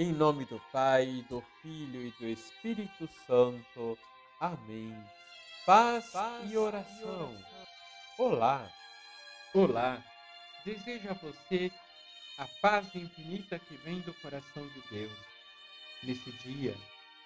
Em 0.00 0.14
nome 0.14 0.46
do 0.46 0.58
Pai, 0.72 1.22
do 1.28 1.44
Filho 1.60 2.06
e 2.06 2.10
do 2.12 2.26
Espírito 2.26 3.06
Santo. 3.26 3.98
Amém. 4.40 4.96
Paz, 5.66 6.08
Paz 6.10 6.50
e, 6.50 6.56
oração. 6.56 6.88
e 7.02 7.04
oração. 7.04 7.44
Olá. 8.16 8.72
Olá. 9.52 10.02
Desejo 10.64 11.10
a 11.10 11.12
você 11.12 11.70
a 12.38 12.46
paz 12.62 12.94
infinita 12.94 13.58
que 13.58 13.76
vem 13.84 14.00
do 14.00 14.14
coração 14.22 14.66
de 14.68 14.80
Deus. 14.90 15.12
Nesse 16.02 16.32
dia, 16.38 16.74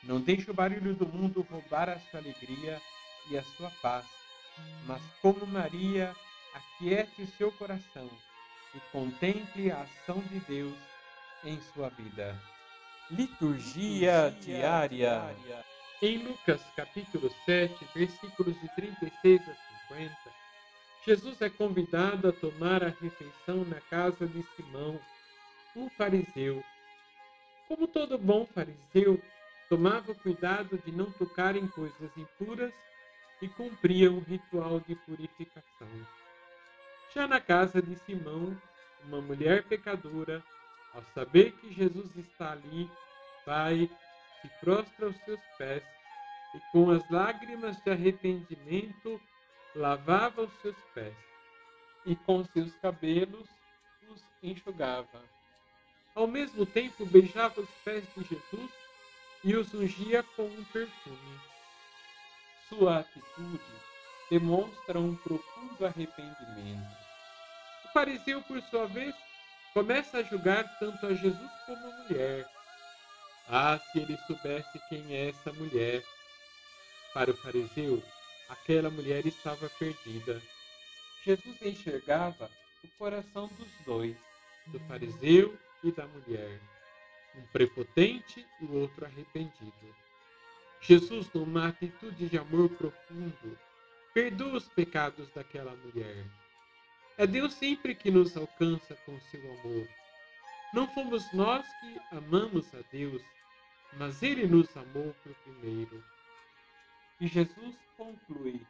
não 0.03 0.21
deixe 0.21 0.51
o 0.51 0.55
barulho 0.55 0.97
do 0.97 1.07
mundo 1.07 1.47
roubar 1.49 1.89
a 1.89 2.01
sua 2.01 2.19
alegria 2.19 2.83
e 3.31 3.39
a 3.39 3.45
sua 3.57 3.71
paz, 3.81 4.05
mas 4.85 5.01
como 5.23 5.47
Maria, 5.47 6.13
aquiete 6.53 7.23
o 7.23 7.37
seu 7.37 7.53
coração 7.53 8.11
e 8.75 8.81
contemple 8.91 9.71
a 9.71 9.83
ação 9.83 10.19
de 10.23 10.41
Deus 10.41 10.77
em 11.45 11.61
sua 11.73 11.89
vida. 11.91 12.37
Liturgia, 13.11 14.29
Liturgia 14.29 14.41
diária. 14.41 14.89
diária. 14.89 15.65
Em 16.01 16.19
Lucas 16.19 16.61
capítulo 16.75 17.31
7, 17.45 17.87
versículos 17.95 18.59
de 18.61 18.69
36 18.75 19.41
a 19.43 19.55
50, 19.89 20.17
Jesus 21.07 21.41
é 21.43 21.51
convidado 21.51 22.29
a 22.29 22.33
tomar 22.33 22.83
a 22.83 22.89
refeição 22.89 23.65
na 23.67 23.79
casa 23.91 24.27
de 24.27 24.43
Simão, 24.57 24.99
um 25.77 25.91
fariseu. 25.91 26.65
Como 27.69 27.87
todo 27.87 28.17
bom 28.17 28.47
fariseu, 28.47 29.21
tomava 29.69 30.15
cuidado 30.15 30.79
de 30.79 30.91
não 30.91 31.11
tocar 31.13 31.57
em 31.57 31.69
coisas 31.69 32.11
impuras 32.17 32.73
e 33.43 33.49
cumpria 33.49 34.11
um 34.11 34.21
ritual 34.21 34.81
de 34.81 34.95
purificação. 34.95 35.89
Já 37.15 37.29
na 37.29 37.41
casa 37.41 37.83
de 37.83 37.97
Simão, 37.97 38.57
uma 39.05 39.21
mulher 39.21 39.65
pecadora, 39.65 40.43
ao 40.95 41.03
saber 41.15 41.53
que 41.53 41.73
Jesus 41.73 42.17
está 42.17 42.53
ali, 42.53 42.89
vai, 43.45 43.91
se 44.41 44.49
prostra 44.61 45.07
aos 45.07 45.17
seus 45.25 45.41
pés 45.59 45.83
e 46.55 46.61
com 46.71 46.91
as 46.91 47.09
lágrimas 47.11 47.77
de 47.83 47.91
arrependimento 47.91 49.21
lavava 49.75 50.43
os 50.43 50.53
seus 50.61 50.77
pés 50.95 51.15
e 52.07 52.15
com 52.15 52.45
seus 52.45 52.73
cabelos 52.77 53.49
os 54.09 54.23
enxugava. 54.43 55.21
Ao 56.15 56.27
mesmo 56.29 56.65
tempo 56.65 57.05
beijava 57.07 57.61
os 57.61 57.71
pés 57.85 58.05
de 58.17 58.23
Jesus 58.23 58.71
e 59.43 59.57
os 59.57 59.75
ungia 59.75 60.23
com 60.23 60.45
um 60.45 60.65
perfume. 60.65 61.41
Sua 62.69 63.01
atitude 63.01 63.61
demonstra 64.31 64.99
um 64.99 65.17
profundo 65.17 65.85
arrependimento. 65.85 66.97
O 67.85 67.93
fariseu, 67.93 68.41
por 68.43 68.61
sua 68.63 68.87
vez, 68.87 69.15
começa 69.75 70.19
a 70.19 70.23
julgar 70.23 70.79
tanto 70.79 71.05
a 71.05 71.13
Jesus 71.13 71.51
como 71.67 71.85
a 71.85 72.05
mulher. 72.05 72.49
Ah, 73.49 73.79
se 73.91 73.99
ele 73.99 74.17
soubesse 74.27 74.79
quem 74.89 75.13
é 75.13 75.31
essa 75.31 75.53
mulher! 75.53 76.03
Para 77.13 77.33
o 77.33 77.37
fariseu, 77.37 78.03
aquela 78.49 78.89
mulher 78.89 79.27
estava 79.27 79.69
perdida. 79.71 80.41
Jesus 81.25 81.61
enxergava 81.61 82.49
o 82.85 82.89
coração 82.97 83.49
dos 83.49 83.69
dois, 83.85 84.17
do 84.69 84.79
fariseu 84.81 85.59
e 85.83 85.91
da 85.91 86.07
mulher, 86.07 86.61
um 87.35 87.43
prepotente 87.49 88.47
e 88.61 88.65
o 88.65 88.81
outro 88.81 89.05
arrependido. 89.05 89.97
Jesus, 90.81 91.29
numa 91.35 91.69
atitude 91.69 92.29
de 92.29 92.39
amor 92.39 92.69
profundo, 92.71 93.59
perdoa 94.13 94.55
os 94.55 94.69
pecados 94.69 95.29
daquela 95.35 95.75
mulher 95.77 96.25
é 97.17 97.27
Deus 97.27 97.55
sempre 97.55 97.95
que 97.95 98.11
nos 98.11 98.37
alcança 98.37 98.95
com 99.07 99.19
seu 99.21 99.41
amor. 99.61 99.89
Não 100.73 100.89
fomos 100.89 101.33
nós 101.33 101.65
que 101.81 102.17
amamos 102.17 102.75
a 102.75 102.81
Deus, 102.91 103.23
mas 103.93 104.23
Ele 104.23 104.47
nos 104.47 104.77
amou 104.77 105.15
por 105.23 105.35
primeiro. 105.35 106.03
E 107.21 107.29
Jesus 107.29 107.77
conclui, 107.97 108.61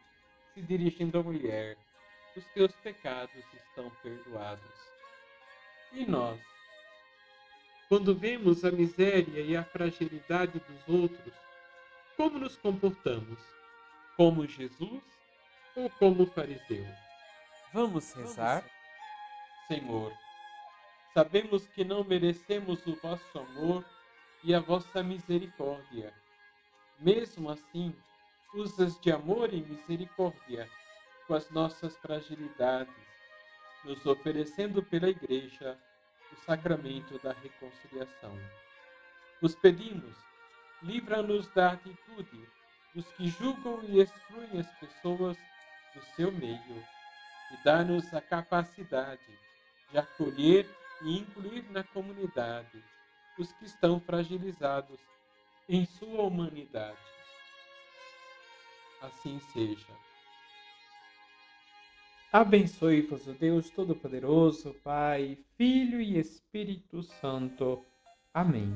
se 0.52 0.60
dirigindo 0.60 1.18
à 1.18 1.22
mulher: 1.22 1.78
os 2.36 2.44
teus 2.52 2.72
pecados 2.76 3.44
estão 3.54 3.90
perdoados. 4.02 4.92
E 5.92 6.04
nós? 6.04 6.40
Quando 7.88 8.14
vemos 8.14 8.64
a 8.64 8.70
miséria 8.70 9.40
e 9.40 9.56
a 9.56 9.64
fragilidade 9.64 10.58
dos 10.58 10.88
outros, 10.88 11.34
como 12.16 12.38
nos 12.38 12.56
comportamos? 12.56 13.38
Como 14.16 14.46
Jesus 14.46 15.02
ou 15.74 15.88
como 15.90 16.26
fariseu? 16.26 16.86
Vamos 17.74 18.12
rezar? 18.12 18.64
Senhor, 19.66 20.16
sabemos 21.12 21.66
que 21.66 21.84
não 21.84 22.04
merecemos 22.04 22.86
o 22.86 22.94
vosso 22.94 23.36
amor 23.36 23.84
e 24.44 24.54
a 24.54 24.60
vossa 24.60 25.02
misericórdia. 25.02 26.14
Mesmo 27.00 27.50
assim, 27.50 27.92
usas 28.54 28.96
de 29.00 29.10
amor 29.10 29.52
e 29.52 29.60
misericórdia 29.60 30.70
com 31.26 31.34
as 31.34 31.50
nossas 31.50 31.96
fragilidades, 31.96 32.94
nos 33.84 34.06
oferecendo 34.06 34.80
pela 34.80 35.08
Igreja 35.08 35.76
o 36.32 36.36
sacramento 36.46 37.18
da 37.24 37.32
reconciliação. 37.32 38.38
Os 39.42 39.56
pedimos, 39.56 40.16
livra-nos 40.80 41.48
da 41.48 41.72
atitude 41.72 42.48
dos 42.94 43.04
que 43.14 43.26
julgam 43.26 43.82
e 43.82 44.00
excluem 44.00 44.60
as 44.60 44.70
pessoas 44.78 45.36
do 45.92 46.04
seu 46.14 46.30
meio 46.30 46.93
e 47.50 47.64
dá-nos 47.64 48.12
a 48.12 48.20
capacidade 48.20 49.38
de 49.90 49.98
acolher 49.98 50.68
e 51.02 51.18
incluir 51.18 51.64
na 51.70 51.84
comunidade 51.84 52.82
os 53.38 53.52
que 53.52 53.64
estão 53.64 54.00
fragilizados 54.00 55.00
em 55.68 55.84
sua 55.84 56.22
humanidade. 56.22 56.98
Assim 59.00 59.40
seja. 59.52 59.92
Abençoe-vos 62.32 63.26
o 63.26 63.32
Deus 63.32 63.70
Todo-Poderoso, 63.70 64.74
Pai, 64.82 65.38
Filho 65.56 66.00
e 66.00 66.18
Espírito 66.18 67.02
Santo. 67.02 67.84
Amém. 68.32 68.74